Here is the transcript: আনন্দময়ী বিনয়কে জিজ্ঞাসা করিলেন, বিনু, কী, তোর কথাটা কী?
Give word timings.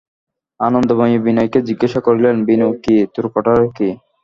আনন্দময়ী 0.59 1.17
বিনয়কে 1.25 1.59
জিজ্ঞাসা 1.67 1.99
করিলেন, 2.07 2.35
বিনু, 2.47 2.67
কী, 2.83 2.95
তোর 3.13 3.25
কথাটা 3.33 3.65
কী? 3.77 3.89